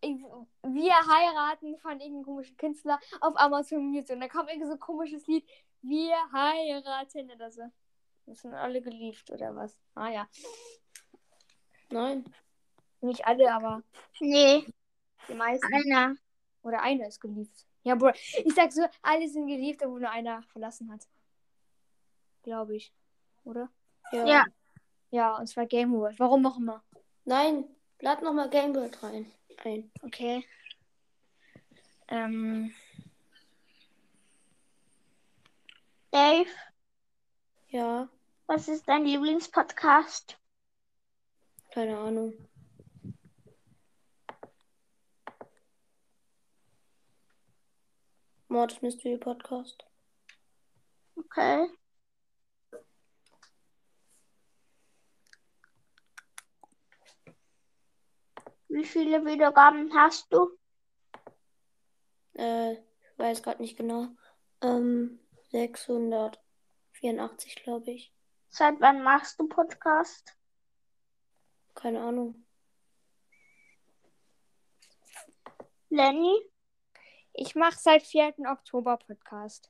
wir 0.02 0.94
heiraten 0.94 1.78
von 1.78 2.00
irgendeinem 2.00 2.24
komischen 2.24 2.58
Künstler 2.58 3.00
auf 3.22 3.34
Amazon 3.38 3.86
Music. 3.88 4.16
Und 4.16 4.22
da 4.22 4.28
kam 4.28 4.48
irgendwie 4.48 4.68
so 4.68 4.74
ein 4.74 4.80
komisches 4.80 5.25
Lied, 5.28 5.46
wir 5.82 6.16
heiraten 6.32 7.32
oder 7.32 7.52
so. 7.52 7.64
Das 8.25 8.42
sind 8.42 8.54
alle 8.54 8.82
geliebt 8.82 9.30
oder 9.32 9.56
was? 9.56 9.80
Ah 9.94 10.10
ja. 10.10 10.28
Nein. 11.90 12.25
Nicht 13.02 13.25
alle, 13.25 13.54
aber 13.54 13.84
Nee, 14.20 14.66
die 15.28 15.34
meisten. 15.36 15.68
einer. 15.74 16.16
Oder 16.64 16.82
einer 16.82 17.08
ist 17.08 17.22
geliebt. 17.22 17.66
Ja, 17.86 17.94
Bro. 17.94 18.10
Ich 18.44 18.54
sag 18.56 18.74
so, 18.74 18.82
alle 19.04 19.30
sind 19.30 19.46
geliebt, 19.48 19.84
obwohl 19.84 20.01
nur 20.01 20.10
einer 20.10 20.42
verlassen 20.42 20.92
hat. 20.92 21.08
Glaube 22.42 22.75
ich. 22.75 22.92
Oder? 23.44 23.70
Ja. 24.12 24.44
Ja, 25.12 25.38
und 25.38 25.46
zwar 25.48 25.68
Game 25.68 25.94
World. 25.94 26.20
Warum 26.20 26.46
auch 26.48 26.58
immer. 26.58 26.84
Nein. 27.25 27.63
Lad 28.01 28.24
nochmal 28.24 28.50
Gamebird 28.50 29.01
rein. 29.04 29.32
Ein. 29.63 29.92
Okay. 30.01 30.44
Ähm, 32.08 32.74
Dave, 36.12 36.50
Ja. 37.70 38.10
was 38.48 38.68
ist 38.68 38.88
dein 38.88 39.06
Lieblingspodcast? 39.06 40.38
Keine 41.72 41.98
Ahnung. 41.98 42.34
Mortis 48.56 48.82
Mystery 48.82 49.18
Podcast. 49.18 49.86
Okay. 51.18 51.68
Wie 58.70 58.86
viele 58.86 59.26
Wiedergaben 59.26 59.94
hast 59.94 60.32
du? 60.32 60.58
Äh, 62.36 62.76
ich 62.76 62.80
weiß 63.18 63.44
gerade 63.44 63.62
nicht 63.62 63.76
genau. 63.76 64.08
Ähm, 64.62 65.20
684, 65.52 67.58
glaube 67.58 67.92
ich. 67.92 68.14
Seit 68.48 68.80
wann 68.80 69.04
machst 69.04 69.38
du 69.38 69.50
Podcast? 69.50 70.34
Keine 71.74 72.00
Ahnung. 72.00 72.46
Lenny? 75.90 76.55
Ich 77.38 77.54
mache 77.54 77.77
seit 77.77 78.04
4. 78.04 78.34
Oktober 78.50 78.96
Podcast. 78.96 79.70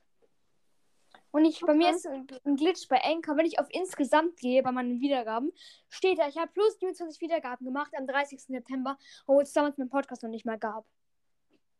Und 1.32 1.44
ich, 1.44 1.60
bei 1.60 1.74
mir 1.74 1.90
ist 1.90 2.06
ein 2.06 2.56
Glitch 2.56 2.86
bei 2.88 3.02
Anchor, 3.02 3.36
wenn 3.36 3.44
ich 3.44 3.58
auf 3.58 3.66
insgesamt 3.70 4.36
gehe 4.36 4.62
bei 4.62 4.70
meinen 4.70 5.00
Wiedergaben, 5.00 5.52
steht 5.88 6.18
da, 6.18 6.28
ich 6.28 6.38
habe 6.38 6.52
plus 6.52 6.78
27 6.78 7.20
Wiedergaben 7.20 7.66
gemacht 7.66 7.92
am 7.98 8.06
30. 8.06 8.40
September, 8.40 8.96
obwohl 9.26 9.42
es 9.42 9.52
damals 9.52 9.76
meinen 9.78 9.90
Podcast 9.90 10.22
noch 10.22 10.30
nicht 10.30 10.46
mal 10.46 10.58
gab. 10.58 10.86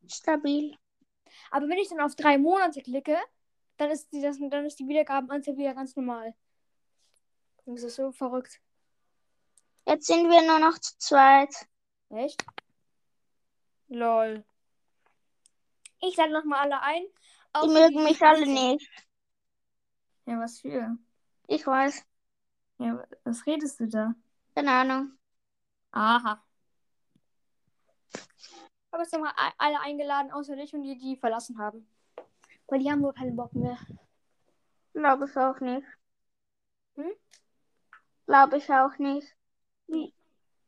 Stabil. 0.08 0.76
Aber 1.52 1.68
wenn 1.68 1.78
ich 1.78 1.88
dann 1.88 2.00
auf 2.00 2.16
drei 2.16 2.36
Monate 2.36 2.82
klicke, 2.82 3.16
dann 3.76 3.90
ist 3.90 4.12
die, 4.12 4.20
das, 4.20 4.38
dann 4.40 4.66
ist 4.66 4.80
die 4.80 4.88
Wiedergabenanzahl 4.88 5.56
wieder 5.56 5.74
ganz 5.74 5.94
normal. 5.94 6.34
Das 7.64 7.82
ist 7.82 7.96
so 7.96 8.10
verrückt. 8.10 8.60
Jetzt 9.86 10.08
sind 10.08 10.28
wir 10.28 10.42
nur 10.42 10.58
noch 10.58 10.78
zu 10.78 10.98
zweit. 10.98 11.54
Echt? 12.10 12.44
Lol. 13.88 14.44
Ich 16.06 16.16
lade 16.16 16.32
nochmal 16.32 16.60
alle 16.60 16.80
ein. 16.82 17.04
Die 17.64 17.68
mögen 17.68 18.04
mich 18.04 18.22
alle 18.22 18.46
nicht. 18.46 18.88
Ja, 20.26 20.38
was 20.38 20.60
für? 20.60 20.96
Ich 21.48 21.66
weiß. 21.66 22.04
Ja, 22.78 23.02
was 23.24 23.46
redest 23.46 23.80
du 23.80 23.88
da? 23.88 24.14
Keine 24.54 24.70
Ahnung. 24.72 25.12
Aha. 25.92 26.42
Aber 28.90 29.02
jetzt 29.02 29.14
a- 29.14 29.52
alle 29.58 29.80
eingeladen, 29.80 30.30
außer 30.32 30.56
dich 30.56 30.74
und 30.74 30.82
die, 30.82 30.96
die 30.96 31.16
verlassen 31.16 31.58
haben. 31.58 31.88
Weil 32.68 32.80
die 32.80 32.90
haben 32.90 33.02
wohl 33.02 33.12
keinen 33.12 33.36
Bock 33.36 33.52
mehr. 33.54 33.78
Glaube 34.92 35.26
ich 35.26 35.36
auch 35.36 35.60
nicht. 35.60 35.86
Hm? 36.96 37.12
Glaube 38.26 38.58
ich 38.58 38.70
auch 38.70 38.96
nicht. 38.98 39.34
Wie? 39.86 40.12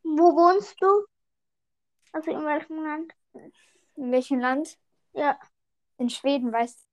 Wo 0.02 0.34
wohnst 0.36 0.80
du? 0.80 1.06
Also 2.12 2.30
in 2.30 2.44
welchem 2.44 2.82
Land? 2.82 3.12
In 3.96 4.12
welchem 4.12 4.40
Land? 4.40 4.78
Ja. 5.12 5.38
In 5.98 6.10
Schweden, 6.10 6.52
weißt 6.52 6.78
du. 6.80 6.84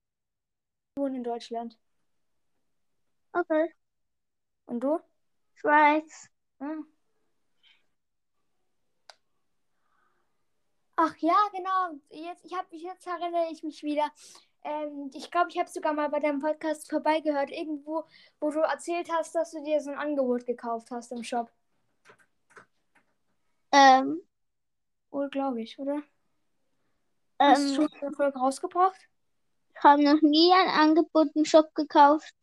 Ich 0.96 1.02
wohne 1.02 1.16
in 1.16 1.24
Deutschland. 1.24 1.78
Okay. 3.32 3.72
Und 4.66 4.80
du? 4.80 4.98
Schweiz. 5.54 6.30
Hm. 6.60 6.86
Ach 10.96 11.14
ja, 11.18 11.34
genau. 11.52 12.00
Jetzt, 12.10 12.44
ich 12.44 12.54
hab, 12.54 12.66
jetzt 12.72 13.06
erinnere 13.06 13.50
ich 13.52 13.62
mich 13.62 13.82
wieder. 13.82 14.10
Ähm, 14.64 15.10
ich 15.14 15.30
glaube, 15.30 15.48
ich 15.50 15.58
habe 15.58 15.68
sogar 15.68 15.92
mal 15.92 16.08
bei 16.08 16.20
deinem 16.20 16.40
Podcast 16.40 16.88
vorbeigehört, 16.90 17.50
irgendwo, 17.50 18.04
wo 18.40 18.50
du 18.50 18.60
erzählt 18.60 19.08
hast, 19.12 19.34
dass 19.34 19.52
du 19.52 19.62
dir 19.62 19.80
so 19.80 19.90
ein 19.90 19.98
Angebot 19.98 20.46
gekauft 20.46 20.90
hast 20.90 21.12
im 21.12 21.22
Shop. 21.22 21.50
Ähm, 23.72 24.22
Wohl, 25.10 25.30
glaube 25.30 25.62
ich, 25.62 25.78
oder? 25.78 26.02
Hast 27.38 27.62
du 27.78 27.82
ähm, 27.82 27.88
schon 27.88 27.88
eine 28.00 28.12
Folge 28.12 28.38
rausgebracht? 28.38 29.08
ich 29.74 29.82
habe 29.84 30.02
noch 30.02 30.20
nie 30.22 30.52
ein 30.52 30.68
Angebot 30.68 31.28
im 31.34 31.44
Shop 31.44 31.74
gekauft. 31.74 32.34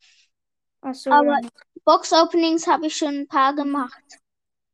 Ach 0.81 0.93
so. 0.93 1.11
Aber 1.11 1.37
Box-Openings 1.85 2.67
habe 2.67 2.87
ich 2.87 2.95
schon 2.95 3.21
ein 3.21 3.27
paar 3.27 3.55
gemacht. 3.55 4.03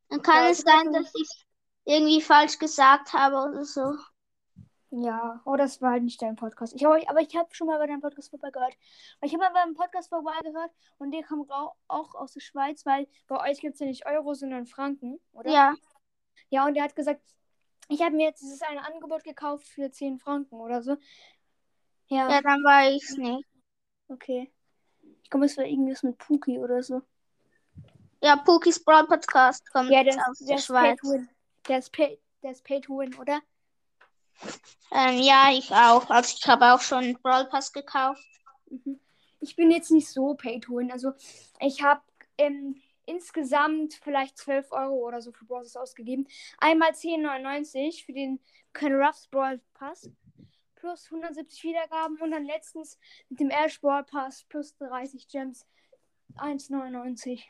Dann 0.08 0.22
kann 0.22 0.44
Ja, 0.44 0.50
es 0.50 0.58
sein, 0.58 0.92
dass 0.92 1.12
ich 1.14 1.46
irgendwie 1.84 2.20
falsch 2.20 2.58
gesagt 2.58 3.12
habe 3.12 3.36
oder 3.50 3.64
so. 3.64 3.96
Ja, 4.92 5.40
oh, 5.44 5.56
das 5.56 5.80
war 5.80 5.92
halt 5.92 6.02
nicht 6.02 6.20
dein 6.20 6.34
Podcast. 6.36 6.74
Ich, 6.74 6.84
aber 6.84 6.98
ich, 6.98 7.08
aber 7.08 7.20
ich 7.20 7.36
habe 7.36 7.48
schon 7.54 7.68
mal 7.68 7.78
bei 7.78 7.86
deinem 7.86 8.00
Podcast 8.00 8.30
vorbeigehört. 8.30 8.74
Weil 9.20 9.28
Ich 9.28 9.34
habe 9.34 9.44
mal 9.44 9.52
beim 9.52 9.74
Podcast 9.74 10.08
vorbeigehört 10.08 10.72
und 10.98 11.12
der 11.12 11.22
kommt 11.22 11.50
auch, 11.52 11.76
auch 11.86 12.14
aus 12.16 12.32
der 12.32 12.40
Schweiz, 12.40 12.84
weil 12.86 13.06
bei 13.28 13.40
euch 13.50 13.60
gibt 13.60 13.74
es 13.74 13.80
ja 13.80 13.86
nicht 13.86 14.06
Euro, 14.06 14.34
sondern 14.34 14.66
Franken, 14.66 15.20
oder? 15.32 15.50
Ja, 15.52 15.74
Ja, 16.50 16.66
und 16.66 16.74
der 16.74 16.84
hat 16.84 16.96
gesagt, 16.96 17.22
ich 17.90 18.00
habe 18.02 18.16
mir 18.16 18.26
jetzt 18.28 18.42
dieses 18.42 18.62
eine 18.62 18.84
Angebot 18.84 19.24
gekauft 19.24 19.66
für 19.66 19.90
10 19.90 20.18
Franken 20.18 20.56
oder 20.56 20.82
so. 20.82 20.96
Ja, 22.06 22.30
ja, 22.30 22.40
dann 22.40 22.62
war 22.64 22.88
ich 22.88 23.02
es 23.02 23.16
nicht. 23.16 23.46
okay. 24.08 24.50
Ich 25.22 25.30
glaube, 25.30 25.46
es 25.46 25.56
war 25.56 25.64
irgendwas 25.64 26.02
mit 26.02 26.18
Puki 26.18 26.58
oder 26.58 26.82
so. 26.82 27.02
Ja, 28.22 28.36
Pookies 28.36 28.82
Brawl 28.82 29.06
Podcast 29.06 29.70
kommt 29.70 29.90
Ja, 29.90 30.02
der, 30.02 30.16
aus 30.28 30.38
der 30.38 30.58
Schweiz. 30.58 31.00
Der 31.68 31.78
ist 31.78 31.92
Pay, 31.92 32.18
der 32.42 32.50
ist 32.52 32.64
Pay 32.64 32.80
to 32.80 32.98
Win, 32.98 33.14
oder? 33.14 33.40
Ähm, 34.92 35.18
ja, 35.18 35.50
ich 35.52 35.70
auch. 35.70 36.10
Also 36.10 36.36
ich 36.38 36.46
habe 36.48 36.72
auch 36.72 36.80
schon 36.80 37.04
einen 37.04 37.22
Brawl 37.22 37.46
Pass 37.46 37.72
gekauft. 37.72 38.26
Mhm. 38.68 38.98
Ich 39.40 39.56
bin 39.56 39.70
jetzt 39.70 39.90
nicht 39.90 40.08
so 40.08 40.34
Pay 40.34 40.60
to 40.60 40.76
Win. 40.76 40.90
Also 40.90 41.12
ich 41.60 41.82
habe 41.82 42.02
ähm, 42.38 42.80
insgesamt 43.10 43.94
vielleicht 43.94 44.38
12 44.38 44.72
Euro 44.72 45.06
oder 45.06 45.20
so 45.20 45.32
für 45.32 45.44
Brawlers 45.44 45.76
ausgegeben. 45.76 46.26
Einmal 46.58 46.90
10,99 46.90 48.04
für 48.04 48.12
den 48.12 48.40
Ruffs 48.80 49.28
Brawl 49.28 49.60
Pass. 49.74 50.10
Plus 50.76 51.06
170 51.10 51.62
Wiedergaben 51.64 52.16
und 52.22 52.30
dann 52.30 52.44
letztens 52.44 52.98
mit 53.28 53.40
dem 53.40 53.50
Ash 53.50 53.80
Brawl 53.80 54.04
Pass 54.04 54.44
plus 54.44 54.74
30 54.78 55.28
Gems 55.28 55.66
1,99. 56.38 57.42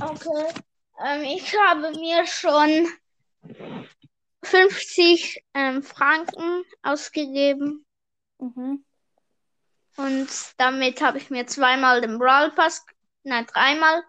Okay. 0.00 0.54
Ähm, 1.02 1.22
ich 1.22 1.56
habe 1.58 1.90
mir 1.92 2.26
schon 2.26 2.88
50 4.42 5.42
ähm, 5.54 5.82
Franken 5.82 6.64
ausgegeben 6.82 7.86
Mhm. 8.38 8.84
und 9.96 10.28
damit 10.58 11.00
habe 11.00 11.16
ich 11.16 11.30
mir 11.30 11.46
zweimal 11.46 12.02
den 12.02 12.18
Brawl 12.18 12.50
Pass, 12.52 12.84
nein, 13.26 13.46
dreimal, 13.46 14.02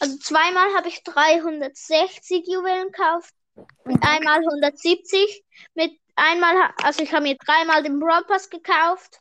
also 0.00 0.16
zweimal 0.18 0.74
habe 0.74 0.88
ich 0.88 1.02
360 1.04 2.46
Juwelen 2.46 2.90
gekauft 2.90 3.34
und 3.84 4.02
einmal 4.04 4.38
170. 4.38 5.44
Mit 5.74 5.92
einmal, 6.16 6.72
also 6.82 7.02
ich 7.02 7.12
habe 7.12 7.22
mir 7.24 7.36
dreimal 7.36 7.82
den 7.82 8.00
Brawl 8.00 8.24
Pass 8.24 8.50
gekauft 8.50 9.20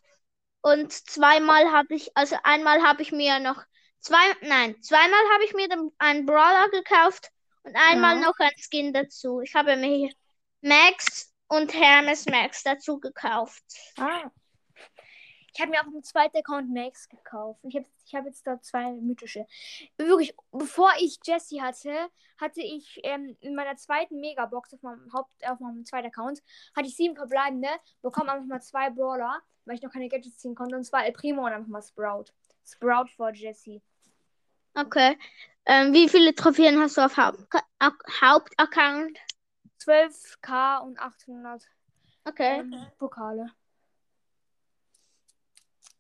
und 0.62 0.91
zweimal 0.91 1.72
habe 1.72 1.93
ich, 1.96 2.15
also 2.15 2.38
einmal 2.43 2.81
habe 2.84 3.01
ich 3.01 3.12
mir 3.12 3.39
noch 3.39 3.62
zwei, 4.00 4.24
nein, 4.41 4.81
zweimal 4.81 5.20
habe 5.34 5.43
ich 5.46 5.53
mir 5.53 5.67
den, 5.67 5.91
einen 6.00 6.25
Brawler 6.25 6.70
gekauft 6.70 7.29
und 7.63 7.75
einmal 7.75 8.15
Ja. 8.15 8.27
noch 8.27 8.36
ein 8.39 8.51
Skin 8.58 8.93
dazu. 8.93 9.41
Ich 9.41 9.53
habe 9.55 9.75
mir 9.75 10.12
Max 10.62 11.34
und 11.48 11.74
Hermes 11.74 12.25
Max 12.25 12.63
dazu 12.63 13.00
gekauft. 13.00 13.63
Ah. 13.98 14.31
Ich 15.53 15.60
habe 15.60 15.72
mir 15.72 15.81
auf 15.81 15.88
dem 15.88 16.03
zweiten 16.03 16.38
Account 16.38 16.74
Max 16.74 17.10
gekauft. 17.10 17.60
Ich 17.63 17.75
habe 17.75 17.86
ich 18.05 18.15
hab 18.15 18.25
jetzt 18.25 18.48
da 18.48 18.62
zwei 18.62 18.91
mythische. 18.93 19.46
Wirklich, 19.98 20.34
bevor 20.51 20.91
ich 21.00 21.20
Jessie 21.24 21.62
hatte, 21.62 22.10
hatte 22.38 22.62
ich 22.62 23.00
ähm, 23.03 23.36
in 23.41 23.55
meiner 23.55 23.75
zweiten 23.75 24.20
Megabox 24.20 24.74
auf 24.74 24.81
meinem 24.81 25.12
Haupt, 25.13 25.34
auf 25.46 25.60
meinem 25.60 25.86
zweiten 25.86 26.08
Account, 26.08 26.41
hatte 26.75 26.88
ich 26.88 26.96
sieben 26.96 27.15
verbleibende, 27.15 27.70
bekomme 28.01 28.31
einfach 28.31 28.48
mal 28.48 28.62
zwei 28.62 28.89
Brawler, 28.89 29.41
weil 29.65 29.75
ich 29.75 29.81
noch 29.81 29.91
keine 29.91 30.08
Gadgets 30.08 30.38
ziehen 30.38 30.55
konnte, 30.55 30.75
und 30.75 30.86
zwar 30.86 31.05
El 31.05 31.12
Primo 31.12 31.46
und 31.46 31.51
einfach 31.51 31.67
mal 31.67 31.81
Sprout. 31.81 32.25
Sprout 32.65 33.08
vor 33.15 33.31
Jessie. 33.31 33.81
Okay. 34.74 35.17
Ähm, 35.65 35.93
wie 35.93 36.08
viele 36.10 36.34
Trophäen 36.34 36.79
hast 36.79 36.98
du 36.98 37.01
auf 37.01 37.17
Haupt 37.17 37.46
Hauptaccount? 38.22 39.17
12k 39.79 40.79
und 40.79 41.00
800 41.00 41.67
Okay. 42.24 42.60
ähm, 42.60 42.75
Pokale. 42.98 43.51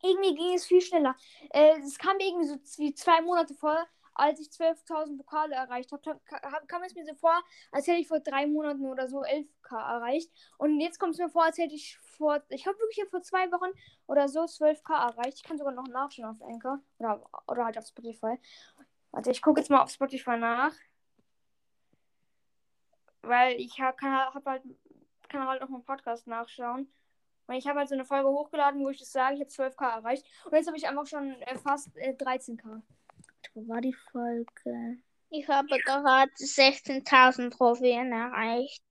Irgendwie 0.03 0.35
ging 0.35 0.53
es 0.53 0.65
viel 0.65 0.81
schneller. 0.81 1.15
Äh, 1.51 1.79
es 1.79 1.97
kam 1.97 2.17
mir 2.17 2.27
irgendwie 2.27 2.47
so 2.47 2.57
wie 2.79 2.93
zwei 2.93 3.21
Monate 3.21 3.53
vor, 3.53 3.85
als 4.13 4.39
ich 4.39 4.47
12.000 4.47 5.17
Pokale 5.17 5.55
erreicht 5.55 5.91
habe. 5.91 6.01
Kam, 6.25 6.67
kam 6.67 6.83
es 6.83 6.95
mir 6.95 7.05
so 7.05 7.15
vor, 7.15 7.41
als 7.71 7.87
hätte 7.87 7.99
ich 7.99 8.07
vor 8.07 8.19
drei 8.19 8.47
Monaten 8.47 8.85
oder 8.85 9.07
so 9.07 9.21
11k 9.21 9.77
erreicht. 9.77 10.31
Und 10.57 10.79
jetzt 10.79 10.99
kommt 10.99 11.13
es 11.13 11.19
mir 11.19 11.29
vor, 11.29 11.43
als 11.43 11.57
hätte 11.57 11.75
ich 11.75 11.97
vor, 11.97 12.41
ich 12.49 12.67
habe 12.67 12.77
wirklich 12.79 13.07
vor 13.09 13.21
zwei 13.21 13.51
Wochen 13.51 13.71
oder 14.07 14.27
so 14.27 14.41
12k 14.41 14.93
erreicht. 14.93 15.37
Ich 15.37 15.43
kann 15.43 15.57
sogar 15.57 15.73
noch 15.73 15.87
nachschauen 15.87 16.29
auf 16.29 16.41
Anchor 16.41 16.79
oder, 16.99 17.23
oder 17.47 17.65
halt 17.65 17.77
auf 17.77 17.87
Spotify. 17.87 18.39
Warte, 19.11 19.31
ich 19.31 19.41
gucke 19.41 19.59
jetzt 19.59 19.69
mal 19.69 19.81
auf 19.81 19.91
Spotify 19.91 20.37
nach. 20.37 20.73
Weil 23.21 23.59
ich 23.59 23.79
hab, 23.79 23.97
kann, 23.97 24.13
hab 24.13 24.45
halt, 24.45 24.63
kann 25.29 25.47
halt 25.47 25.61
auch 25.61 25.69
meinen 25.69 25.85
Podcast 25.85 26.27
nachschauen. 26.27 26.91
Und 27.51 27.57
ich 27.57 27.67
habe 27.67 27.79
halt 27.79 27.89
so 27.89 27.95
eine 27.95 28.05
Folge 28.05 28.29
hochgeladen, 28.29 28.81
wo 28.81 28.91
ich 28.91 28.99
das 28.99 29.11
sage, 29.11 29.35
ich 29.35 29.41
habe 29.41 29.71
12k 29.71 29.97
erreicht. 29.97 30.25
Und 30.45 30.53
jetzt 30.53 30.67
habe 30.67 30.77
ich 30.77 30.87
einfach 30.87 31.05
schon 31.05 31.33
äh, 31.41 31.57
fast 31.57 31.89
äh, 31.97 32.13
13k. 32.13 32.81
Wo 33.53 33.67
war 33.67 33.81
die 33.81 33.91
Folge? 33.91 34.97
Ich 35.29 35.49
habe 35.49 35.67
gerade 35.67 36.31
16.000 36.31 37.51
Trophäen 37.51 38.13
erreicht. 38.13 38.81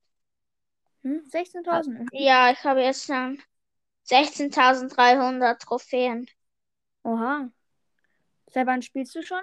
Hm? 1.01 1.25
16.000. 1.33 2.09
Ja, 2.13 2.51
ich 2.51 2.63
habe 2.63 2.83
jetzt 2.83 3.07
schon 3.07 3.43
16.300 4.11 5.59
Trophäen. 5.59 6.29
Oha. 7.03 7.51
Seit 8.51 8.67
wann 8.67 8.83
spielst 8.83 9.15
du 9.15 9.23
schon? 9.23 9.41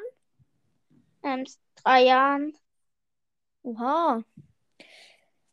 Ähm, 1.24 1.44
drei 1.84 2.04
Jahren. 2.04 2.56
Oha. 3.64 4.24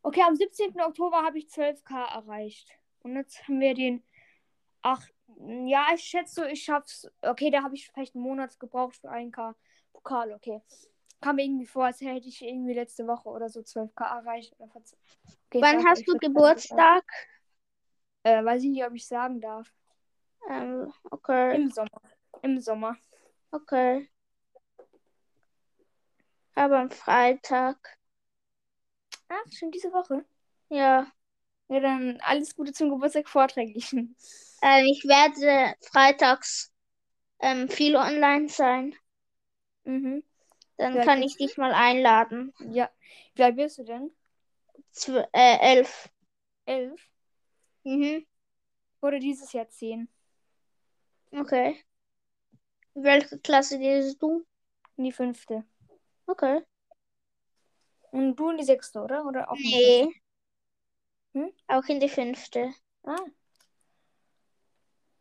Okay, 0.03 0.21
am 0.21 0.37
17. 0.37 0.79
Oktober 0.83 1.23
habe 1.23 1.39
ich 1.39 1.47
12k 1.47 2.15
erreicht. 2.15 2.69
Und 3.05 3.17
jetzt 3.17 3.47
haben 3.47 3.61
wir 3.61 3.75
den 3.75 4.03
8. 4.83 5.13
Ja, 5.67 5.89
ich 5.95 6.03
schätze, 6.03 6.49
ich 6.51 6.65
schaff's. 6.65 7.07
Okay, 7.21 7.51
da 7.51 7.63
habe 7.63 7.75
ich 7.75 7.89
vielleicht 7.89 8.15
einen 8.15 8.25
Monat 8.25 8.59
gebraucht 8.59 8.97
für 8.97 9.11
1k 9.11 9.55
Pokal, 9.93 10.33
okay. 10.33 10.61
Kam 11.21 11.37
mir 11.37 11.45
irgendwie 11.45 11.67
vor, 11.67 11.85
als 11.87 12.01
hätte 12.01 12.29
ich 12.29 12.43
irgendwie 12.43 12.75
letzte 12.75 13.07
Woche 13.07 13.29
oder 13.29 13.49
so 13.49 13.61
12k 13.61 14.05
erreicht. 14.05 14.55
Oder 14.59 14.71
14. 14.71 14.99
okay, 15.47 15.63
Wann 15.63 15.81
sag, 15.81 15.91
hast 15.91 16.09
du 16.09 16.17
Geburtstag? 16.19 17.05
Äh, 18.23 18.45
weiß 18.45 18.63
ich 18.63 18.71
nicht, 18.71 18.85
ob 18.85 18.95
ich 18.95 19.07
sagen 19.07 19.41
darf. 19.41 19.73
Ähm, 20.49 20.93
okay, 21.11 21.55
Im 21.57 21.71
Sommer. 21.71 22.03
Im 22.43 22.61
Sommer. 22.61 22.97
okay. 23.51 24.11
Aber 26.55 26.79
am 26.79 26.91
Freitag. 26.91 27.99
Ach, 29.29 29.53
schon 29.53 29.71
diese 29.71 29.93
Woche. 29.93 30.25
Ja. 30.69 31.11
Ja, 31.69 31.81
dann 31.81 32.19
alles 32.21 32.55
Gute 32.55 32.73
zum 32.73 32.91
Geburtstag 32.91 33.29
vorträglich. 33.29 33.91
Ähm, 34.67 34.87
ich 34.87 35.05
werde 35.05 35.75
freitags 35.93 36.73
ähm, 37.41 37.69
viel 37.69 37.97
online 37.97 38.49
sein. 38.49 38.95
mhm. 39.85 40.25
Dann 40.79 40.97
Ja, 40.97 41.05
kann 41.05 41.23
ich 41.23 41.37
dich 41.37 41.59
mal 41.59 41.73
einladen. 41.75 42.55
Ja. 42.73 42.91
Wie 43.35 43.43
alt 43.43 43.57
bist 43.57 43.77
du 43.79 43.85
denn? 43.85 44.11
Zw 44.93 45.25
äh, 45.33 45.59
elf. 45.61 46.09
Elf? 46.65 47.01
Mhm. 47.85 48.25
Oder 49.03 49.19
dieses 49.19 49.53
Jahr 49.53 49.69
zehn? 49.69 50.09
Okay. 51.33 51.85
Welche 52.95 53.39
Klasse 53.41 53.79
gehst 53.79 54.23
du? 54.23 54.47
In 54.97 55.05
die 55.05 55.13
fünfte. 55.13 55.65
Okay. 56.27 56.63
Und 58.13 58.37
du 58.37 58.51
in 58.51 58.57
die 58.57 58.65
sechste, 58.65 59.01
oder? 59.01 59.27
Oder 59.27 59.51
auch 59.51 59.57
Nee. 59.57 60.09
Hm? 61.35 61.53
Auch 61.67 61.85
in 61.87 62.01
die 62.01 62.09
fünfte. 62.09 62.73
Ah. 63.03 63.17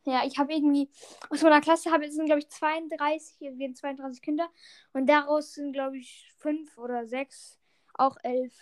Ja, 0.05 0.25
ich 0.25 0.37
habe 0.37 0.53
irgendwie 0.53 0.89
aus 1.29 1.41
meiner 1.41 1.61
Klasse 1.61 1.91
habe 1.91 2.09
sind 2.11 2.25
glaube 2.25 2.39
ich 2.39 2.49
32, 2.49 3.35
hier 3.37 3.57
werden 3.57 3.75
32 3.75 4.21
Kinder 4.21 4.49
und 4.91 5.07
daraus 5.07 5.53
sind 5.53 5.73
glaube 5.73 5.97
ich 5.97 6.29
fünf 6.37 6.77
oder 6.77 7.07
sechs, 7.07 7.57
auch 7.93 8.17
elf. 8.23 8.53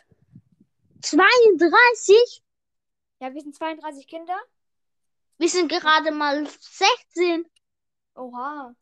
32? 1.02 2.44
Ja, 3.20 3.34
wir 3.34 3.42
sind 3.42 3.56
32 3.56 4.08
Kinder. 4.08 4.38
Wir 5.40 5.50
sind 5.50 5.70
gerade 5.70 6.12
mal 6.12 6.48
16. 6.48 7.46
Oha. 8.16 8.76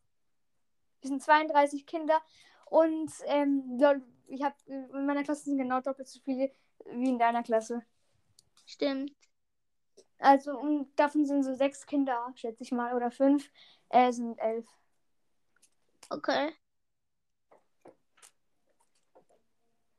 Wir 1.02 1.08
sind 1.08 1.24
32 1.24 1.86
Kinder 1.86 2.22
und 2.66 3.12
ähm, 3.26 3.80
ich 4.28 4.44
habe 4.44 4.56
in 4.66 5.06
meiner 5.06 5.24
Klasse 5.24 5.46
sind 5.46 5.58
genau 5.58 5.80
doppelt 5.80 6.10
so 6.10 6.20
viele 6.26 6.52
wie 6.86 7.10
in 7.10 7.20
deiner 7.20 7.44
Klasse. 7.44 7.84
Stimmt. 8.70 9.12
Also 10.20 10.52
und 10.52 10.94
davon 10.96 11.26
sind 11.26 11.42
so 11.42 11.56
sechs 11.56 11.88
Kinder, 11.88 12.32
schätze 12.36 12.62
ich 12.62 12.72
mal, 12.72 12.94
oder 12.94 13.10
fünf, 13.10 13.50
äh, 13.90 14.12
sind 14.12 14.38
elf. 14.38 14.68
Okay. 16.12 16.54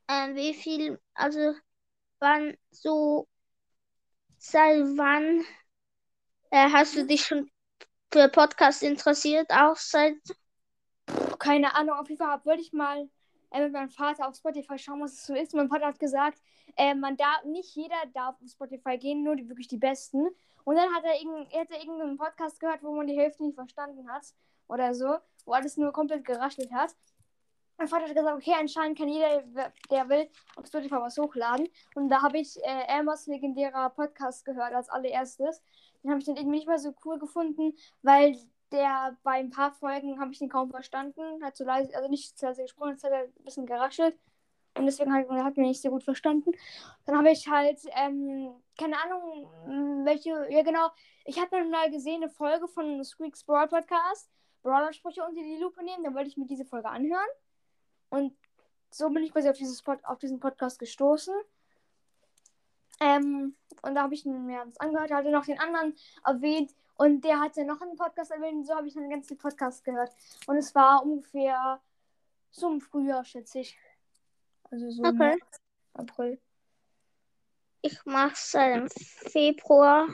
Ähm, 0.06 0.36
wie 0.36 0.54
viel, 0.54 1.00
also 1.14 1.54
wann 2.20 2.56
so, 2.70 3.26
seit 4.38 4.82
wann 4.96 5.44
äh, 6.50 6.70
hast 6.70 6.94
du 6.96 7.06
dich 7.06 7.26
schon 7.26 7.50
für 8.12 8.28
Podcast 8.28 8.84
interessiert? 8.84 9.50
Auch 9.50 9.76
seit, 9.76 10.16
keine 11.40 11.74
Ahnung, 11.74 11.96
auf 11.96 12.08
jeden 12.08 12.24
Fall 12.24 12.40
wollte 12.44 12.62
ich 12.62 12.72
mal 12.72 13.10
äh, 13.50 13.62
mit 13.62 13.72
meinem 13.72 13.90
Vater 13.90 14.28
auf 14.28 14.36
Spotify 14.36 14.78
schauen, 14.78 15.00
was 15.00 15.12
es 15.12 15.26
so 15.26 15.34
ist. 15.34 15.54
Mein 15.54 15.68
Vater 15.68 15.86
hat 15.86 15.98
gesagt, 15.98 16.40
äh, 16.76 16.94
man 16.94 17.16
darf, 17.16 17.44
nicht 17.44 17.74
jeder 17.74 17.96
darf 18.14 18.36
auf 18.42 18.50
Spotify 18.50 18.98
gehen, 18.98 19.22
nur 19.22 19.36
die 19.36 19.48
wirklich 19.48 19.68
die 19.68 19.76
Besten. 19.76 20.28
Und 20.64 20.76
dann 20.76 20.94
hat 20.94 21.04
er, 21.04 21.14
er 21.50 21.60
hat 21.60 21.70
irgendeinen 21.70 22.16
Podcast 22.16 22.60
gehört, 22.60 22.82
wo 22.82 22.94
man 22.94 23.06
die 23.06 23.18
Hälfte 23.18 23.44
nicht 23.44 23.54
verstanden 23.54 24.10
hat 24.10 24.24
oder 24.68 24.94
so, 24.94 25.16
wo 25.44 25.52
alles 25.52 25.76
nur 25.76 25.92
komplett 25.92 26.24
geraschelt 26.24 26.72
hat. 26.72 26.94
Mein 27.76 27.88
Vater 27.88 28.04
hat 28.04 28.14
gesagt, 28.14 28.36
okay, 28.36 28.54
anscheinend 28.58 28.98
kann 28.98 29.08
jeder, 29.08 29.42
der 29.90 30.08
will, 30.10 30.28
auf 30.56 30.66
Spotify 30.66 30.96
was 30.96 31.16
hochladen. 31.16 31.66
Und 31.94 32.10
da 32.10 32.20
habe 32.20 32.38
ich 32.38 32.62
äh, 32.62 32.86
Elmers 32.88 33.26
legendärer 33.26 33.88
Podcast 33.90 34.44
gehört 34.44 34.74
als 34.74 34.90
allererstes. 34.90 35.62
Den 36.02 36.10
habe 36.10 36.20
ich 36.20 36.26
dann 36.26 36.36
irgendwie 36.36 36.58
nicht 36.58 36.68
mehr 36.68 36.78
so 36.78 36.94
cool 37.04 37.18
gefunden, 37.18 37.72
weil 38.02 38.36
der 38.72 39.16
bei 39.22 39.32
ein 39.32 39.50
paar 39.50 39.72
Folgen 39.72 40.20
habe 40.20 40.32
ich 40.32 40.38
den 40.38 40.48
kaum 40.48 40.70
verstanden, 40.70 41.42
hat 41.42 41.56
so 41.56 41.64
leise, 41.64 41.94
also 41.94 42.08
nicht 42.08 42.38
zu 42.38 42.46
leise 42.46 42.62
gesprochen, 42.62 42.94
es 42.94 43.04
hat 43.04 43.12
halt 43.12 43.36
ein 43.38 43.44
bisschen 43.44 43.66
geraschelt 43.66 44.16
und 44.74 44.86
deswegen 44.86 45.12
hat, 45.12 45.28
hat 45.28 45.56
mir 45.56 45.66
nicht 45.66 45.82
so 45.82 45.90
gut 45.90 46.04
verstanden. 46.04 46.52
Dann 47.06 47.18
habe 47.18 47.30
ich 47.30 47.48
halt, 47.48 47.80
ähm, 47.96 48.54
keine 48.78 48.96
Ahnung, 49.02 50.04
welche, 50.04 50.30
ja 50.50 50.62
genau, 50.62 50.88
ich 51.24 51.40
hatte 51.40 51.64
mal 51.64 51.90
gesehen 51.90 52.22
eine 52.22 52.30
Folge 52.30 52.68
von 52.68 53.02
Squeaks 53.04 53.44
Brawl 53.44 53.68
Podcast, 53.68 54.30
Brawler-Sprüche 54.62 55.24
unter 55.24 55.42
die 55.42 55.56
Lupe 55.56 55.82
nehmen, 55.82 56.04
dann 56.04 56.14
wollte 56.14 56.28
ich 56.28 56.36
mir 56.36 56.46
diese 56.46 56.64
Folge 56.64 56.88
anhören 56.88 57.28
und 58.10 58.36
so 58.90 59.08
bin 59.10 59.22
ich 59.22 59.32
quasi 59.32 59.48
auf, 59.48 59.56
dieses 59.56 59.82
Pod, 59.82 60.04
auf 60.04 60.18
diesen 60.18 60.40
Podcast 60.40 60.78
gestoßen. 60.78 61.34
Ähm, 63.00 63.56
und 63.82 63.94
da 63.94 64.02
habe 64.02 64.14
ich 64.14 64.24
mir 64.26 64.64
das 64.66 64.78
angehört, 64.78 65.10
hatte 65.10 65.30
noch 65.30 65.46
den 65.46 65.58
anderen 65.58 65.96
erwähnt, 66.24 66.74
und 66.96 67.22
der 67.24 67.40
hatte 67.40 67.64
noch 67.64 67.80
einen 67.80 67.96
Podcast 67.96 68.30
erwähnt 68.30 68.56
und 68.58 68.66
so 68.66 68.74
habe 68.74 68.86
ich 68.86 68.92
dann 68.92 69.04
den 69.04 69.10
ganzen 69.12 69.38
Podcast 69.38 69.82
gehört. 69.84 70.12
Und 70.46 70.58
es 70.58 70.74
war 70.74 71.02
ungefähr 71.02 71.80
so 72.50 72.70
im 72.70 72.80
Frühjahr, 72.82 73.24
schätze 73.24 73.60
ich. 73.60 73.78
Also 74.70 74.90
so 74.90 75.02
Okay. 75.04 75.38
April. 75.94 76.38
ich 77.80 78.04
mache 78.04 78.34
seit 78.36 78.76
dem 78.76 78.88
Februar, 78.90 80.08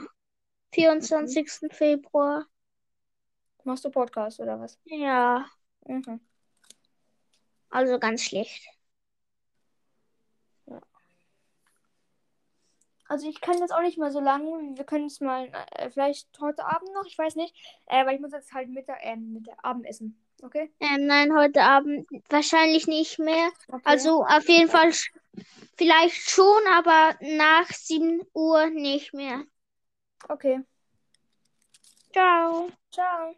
24. 0.73 1.69
Februar. 1.73 2.45
Machst 3.65 3.83
du 3.83 3.89
Podcast 3.91 4.39
oder 4.39 4.57
was? 4.59 4.79
Ja, 4.85 5.45
Mhm. 5.85 6.21
also 7.69 7.99
ganz 7.99 8.21
schlecht. 8.23 8.65
Also 13.07 13.27
ich 13.27 13.41
kann 13.41 13.57
jetzt 13.59 13.73
auch 13.73 13.81
nicht 13.81 13.97
mehr 13.97 14.11
so 14.11 14.19
lange. 14.19 14.75
Wir 14.75 14.83
können 14.83 15.05
es 15.05 15.21
mal 15.21 15.49
äh, 15.71 15.89
vielleicht 15.89 16.27
heute 16.41 16.65
Abend 16.65 16.93
noch, 16.93 17.05
ich 17.05 17.17
weiß 17.17 17.35
nicht. 17.35 17.55
Äh, 17.85 18.05
weil 18.05 18.15
ich 18.15 18.21
muss 18.21 18.33
jetzt 18.33 18.53
halt 18.53 18.69
Mittag, 18.69 18.99
äh, 19.01 19.15
Mittag 19.15 19.57
Abend 19.63 19.85
essen. 19.85 20.21
Okay? 20.41 20.71
Ähm, 20.79 21.07
nein, 21.07 21.35
heute 21.35 21.63
Abend 21.63 22.07
wahrscheinlich 22.29 22.87
nicht 22.87 23.17
mehr. 23.19 23.49
okay. 23.69 23.81
Also 23.85 24.23
auf 24.23 24.47
jeden 24.47 24.69
Fall 24.69 24.91
vielleicht 25.75 26.29
schon, 26.29 26.61
aber 26.73 27.15
nach 27.21 27.67
7 27.67 28.21
Uhr 28.33 28.67
nicht 28.67 29.13
mehr. 29.13 29.43
Okay. 30.27 30.61
Ciao. 32.11 32.69
Ciao. 32.91 33.35